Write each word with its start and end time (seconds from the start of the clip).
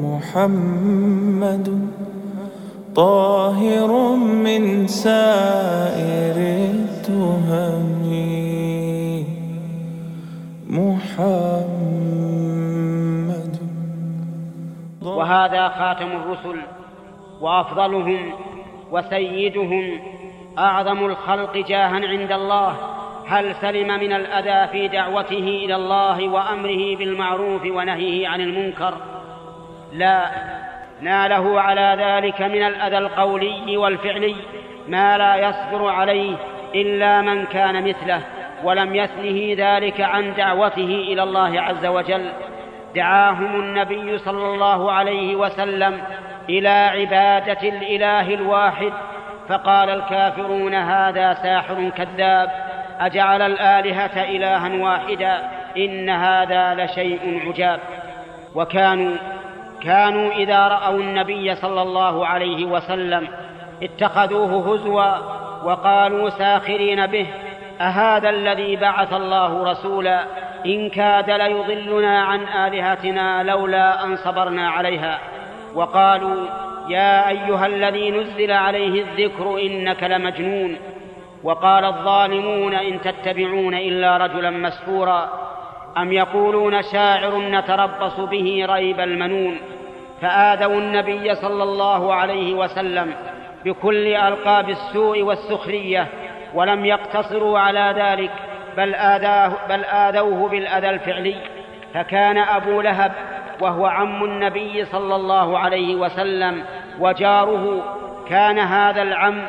محمد. 0.05 1.67
طاهر 2.95 4.17
من 4.17 4.87
سائر 4.87 6.37
التهم 6.75 7.87
محمد. 10.71 11.47
وهذا 15.03 15.69
خاتم 15.69 16.07
الرسل. 16.07 16.86
وأفضلهم 17.41 18.33
وسيدهم. 18.91 20.01
أعظم 20.59 21.07
الخلق 21.07 21.57
جاها 21.57 22.09
عند 22.09 22.33
الله. 22.33 22.77
هل 23.29 23.55
سلم 23.55 23.87
من 23.87 24.13
الأذى 24.13 24.69
في 24.73 24.89
دعوته 24.89 25.61
إلى 25.65 25.77
الله 25.77 26.29
وأمره 26.29 26.97
بالمعروف 26.97 27.63
ونهيه 27.67 28.29
عن 28.29 28.41
المنكر؟ 28.41 28.95
لا. 29.93 30.31
ناله 31.01 31.61
على 31.61 31.97
ذلك 31.99 32.43
من 32.43 32.63
الأذى 32.63 32.99
القولي 32.99 33.77
والفعلي. 33.77 34.35
ما 34.89 35.19
لا 35.19 35.37
يصبر 35.37 35.89
عليه 35.89 36.37
إلا 36.75 37.21
من 37.21 37.45
كان 37.45 37.89
مثله 37.89 38.21
ولم 38.65 38.95
يثنه 38.95 39.55
ذلك 39.59 40.01
عن 40.01 40.35
دعوته 40.35 41.07
إلى 41.09 41.23
الله 41.23 41.61
عز 41.61 41.87
وجل. 41.87 42.33
دعاهم 42.95 43.61
النبي 43.61 44.19
صلى 44.19 44.55
الله 44.55 44.93
عليه 44.93 45.37
وسلم 45.37 46.03
إلى 46.49 46.69
عبادة 46.69 47.69
الإله 47.69 48.35
الواحد 48.35 48.93
فقال 49.49 49.91
الكافرون 49.91 50.75
هذا 50.75 51.35
ساحر 51.35 51.89
كذاب 51.89 52.51
أجعل 53.01 53.43
الآلهة 53.43 54.23
إلها 54.23 54.83
واحدا 54.85 55.43
إن 55.77 56.11
هذا 56.11 56.75
لشيء 56.75 57.43
عجاب. 57.47 57.81
وكانوا 58.55 59.17
كانوا 59.83 60.33
إذا 60.33 60.69
رأوا 60.69 61.01
النبي 61.01 61.55
صلى 61.55 61.83
الله 61.83 62.27
عليه 62.27 62.65
وسلم 62.65 63.29
اتخذوه 63.83 64.75
هزوا 64.75 65.17
وقالوا 65.65 66.31
ساخرين 66.31 67.07
به 67.07 67.27
أهذا 67.81 68.31
الذي 68.31 68.77
بعث 68.77 69.13
الله 69.13 69.71
رسولا؟ 69.71 70.25
إن 70.67 70.91
كاد 70.91 71.31
ليضلنا 71.31 72.23
عن 72.23 72.41
آلهتنا 72.49 73.43
لولا 73.43 74.05
أن 74.05 74.17
صبرنا 74.17 74.71
عليها. 74.71 75.19
وقالوا 75.77 76.47
يا 76.89 77.29
أيها 77.29 77.67
الذي 77.67 78.11
نزل 78.11 78.53
عليه 78.53 79.03
الذكر 79.03 79.59
إنك 79.61 80.03
لمجنون. 80.03 80.77
وقال 81.45 81.85
الظالمون 81.85 82.75
إن 82.75 83.01
تتبعون 83.01 83.75
إلا 83.75 84.17
رجلا 84.17 84.51
مسحورا. 84.51 85.29
أم 85.99 86.13
يقولون 86.13 86.83
شاعر 86.83 87.39
نتربص 87.39 88.21
به 88.21 88.67
ريب 88.69 89.01
المنون. 89.01 89.59
فآذوا 90.23 90.79
النبي 90.79 91.35
صلى 91.35 91.63
الله 91.63 92.15
عليه 92.15 92.55
وسلم 92.55 93.15
بكل 93.65 94.07
ألقاب 94.07 94.71
السوء 94.71 95.23
والسخرية 95.23 96.07
ولم 96.55 96.85
يقتصروا 96.85 97.59
على 97.59 97.95
ذلك 97.97 98.31
بل 99.69 99.85
آذوه 99.85 100.49
بالأذى 100.49 100.91
الفعلي. 100.91 101.35
فكان 101.95 102.39
أبو 102.39 102.81
لهب 102.81 103.13
وهو 103.61 103.87
عم 103.87 104.25
النبي 104.25 104.85
صلى 104.85 105.17
الله 105.17 105.59
عليه 105.59 105.97
وسلم 105.97 106.63
وجاره 107.01 107.85
كان 108.29 108.59
هذا 108.59 109.03
العم 109.03 109.43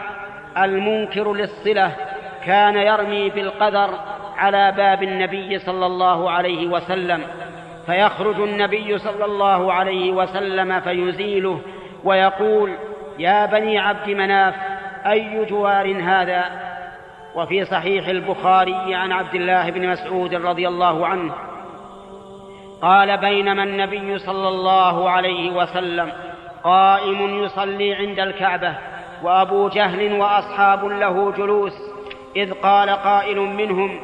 المنكر 0.58 1.34
للصلة 1.34 1.92
كان 2.46 2.76
يرمي 2.76 3.30
بالقدر 3.30 3.90
على 4.38 4.72
باب 4.72 5.04
النبي 5.04 5.60
صلى 5.60 5.86
الله 5.86 6.32
عليه 6.32 6.68
وسلم. 6.68 7.24
فيخرج 7.86 8.40
النبي 8.40 8.98
صلى 8.98 9.26
الله 9.26 9.74
عليه 9.74 10.12
وسلم 10.12 10.80
فيزيله 10.80 11.62
ويقول 12.04 12.74
يا 13.20 13.46
بني 13.46 13.80
عبد 13.80 14.10
مناف 14.10 14.56
أي 15.06 15.46
جوار 15.46 16.02
هذا؟ 16.02 16.44
وفي 17.36 17.66
صحيح 17.66 18.08
البخاري 18.08 18.96
عن 18.96 19.12
عبد 19.12 19.36
الله 19.36 19.70
بن 19.70 19.88
مسعود 19.88 20.34
رضي 20.34 20.68
الله 20.68 21.08
عنه 21.08 21.34
قال 22.82 23.18
بينما 23.18 23.64
النبي 23.64 24.20
صلى 24.20 24.48
الله 24.48 25.10
عليه 25.10 25.52
وسلم 25.52 26.12
قائم 26.64 27.44
يصلي 27.44 27.96
عند 27.96 28.20
الكعبة 28.20 28.74
وأبو 29.24 29.70
جهل 29.70 30.14
وأصحاب 30.14 30.86
له 30.86 31.32
جلوس 31.32 31.74
إذ 32.36 32.54
قال 32.54 32.90
قائل 32.90 33.40
منهم 33.40 34.00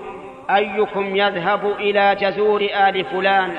أيكم 0.49 1.15
يذهب 1.15 1.71
إلى 1.79 2.15
جزور 2.15 2.61
آل 2.61 3.05
فلان 3.05 3.51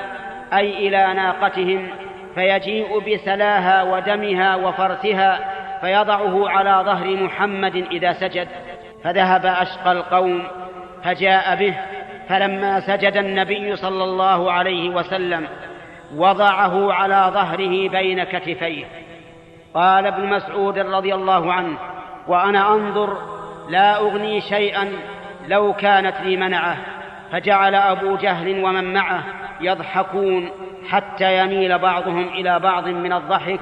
أي 0.53 0.87
إلى 0.87 1.13
ناقتهم 1.13 1.87
فيجيء 2.35 2.99
بسلاها 2.99 3.83
ودمها 3.83 4.55
وفرثها 4.55 5.39
فيضعه 5.81 6.49
على 6.49 6.83
ظهر 6.85 7.15
محمد 7.15 7.75
إذا 7.91 8.13
سجد 8.13 8.47
فذهب 9.03 9.45
أشقى 9.45 9.91
القوم 9.91 10.43
فجاء 11.03 11.55
به 11.55 11.75
فلما 12.29 12.79
سجد 12.79 13.17
النبي 13.17 13.75
صلى 13.75 14.03
الله 14.03 14.51
عليه 14.51 14.89
وسلم 14.89 15.47
وضعه 16.15 16.93
على 16.93 17.31
ظهره 17.33 17.89
بين 17.89 18.23
كتفيه. 18.23 18.85
قال 19.73 20.05
ابن 20.05 20.25
مسعود 20.29 20.79
رضي 20.79 21.13
الله 21.13 21.53
عنه 21.53 21.77
وأنا 22.27 22.73
أنظر 22.73 23.17
لا 23.69 23.97
أغني 23.97 24.41
شيئا 24.41 24.91
لو 25.47 25.73
كانت 25.73 26.15
لي 26.23 26.37
منعة 26.37 26.77
فجعل 27.31 27.75
أبو 27.75 28.15
جهل 28.15 28.63
ومن 28.63 28.93
معه 28.93 29.23
يضحكون 29.61 30.49
حتى 30.89 31.39
يميل 31.39 31.79
بعضهم 31.79 32.27
إلى 32.27 32.59
بعض 32.59 32.87
من 32.87 33.13
الضحك. 33.13 33.59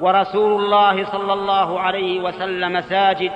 ورسول 0.00 0.64
الله 0.64 1.04
صلى 1.04 1.32
الله 1.32 1.80
عليه 1.80 2.20
وسلم 2.20 2.80
ساجد 2.80 3.32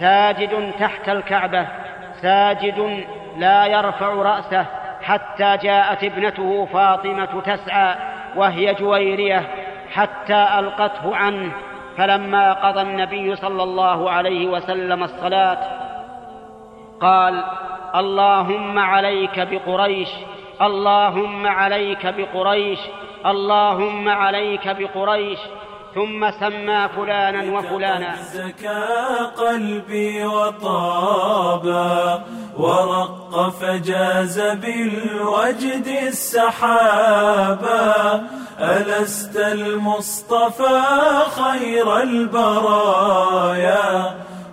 ساجد 0.00 0.72
تحت 0.80 1.08
الكعبة 1.08 1.66
ساجد 2.22 3.04
لا 3.36 3.66
يرفع 3.66 4.08
رأسه 4.08 4.66
حتى 5.02 5.56
جاءت 5.62 6.04
ابنته 6.04 6.68
فاطمة 6.72 7.40
تسعى 7.40 7.94
وهي 8.36 8.74
جويرية 8.74 9.48
حتى 9.92 10.48
ألقته 10.58 11.16
عنه 11.16 11.52
فلما 11.96 12.52
قضى 12.52 12.80
النبي 12.80 13.36
صلى 13.36 13.62
الله 13.62 14.10
عليه 14.10 14.46
وسلم 14.46 15.02
الصلاة 15.02 15.58
قال 17.00 17.44
اللهم 17.94 18.78
عليك 18.78 19.40
بقريش 19.40 20.08
اللهم 20.62 21.46
عليك 21.46 22.06
بقريش 22.06 22.78
اللهم 23.26 24.08
عليك 24.08 24.68
بقريش 24.68 25.38
ثم 25.94 26.30
سمى 26.30 26.88
فلانا 26.96 27.58
وفلانا. 27.58 28.14
زكى 28.16 28.84
قلبي 29.36 30.24
وطابا 30.24 31.92
ورق 32.56 33.21
فجاز 33.32 34.40
بالوجد 34.40 35.86
السحابا 36.08 37.92
ألست 38.60 39.36
المصطفى 39.36 40.80
خير 41.36 42.00
البرايا؟ 42.02 43.82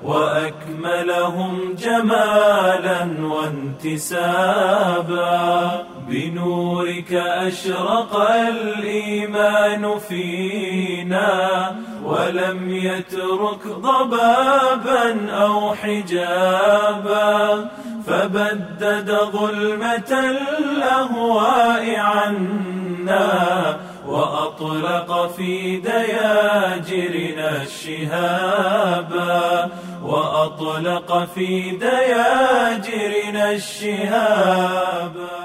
وأكملهم 0.03 1.75
جمالا 1.77 3.07
وانتسابا. 3.21 4.29
بنورك 6.07 7.13
أشرق 7.13 8.29
الإيمان 8.31 9.99
فينا 9.99 11.75
ولم 12.03 12.69
يترك 12.69 13.67
ضبابا 13.67 15.31
أو 15.31 15.75
حجابا. 15.75 17.69
فبدد 18.09 19.09
ظلمة 19.11 20.11
الأهواء 20.19 21.95
عنا 21.99 23.79
وأطلق 24.07 25.31
في 25.37 25.77
دياجرنا 25.77 27.61
الشهابا 27.63 29.39
وأطلق 30.03 31.27
في 31.35 31.71
دياجرنا 31.71 33.51
الشهابا 33.51 35.38